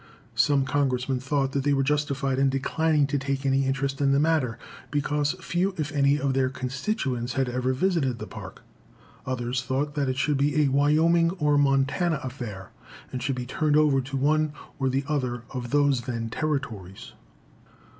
[0.33, 4.57] Some Congressmen thought they were justified in declining to take any interest in the matter,
[4.89, 8.63] because few, if any, of their constituents had ever visited the Park.
[9.27, 12.71] Others thought that it should be a Wyoming or Montana affair,
[13.11, 17.13] and should be turned over to one or the other of those then territories.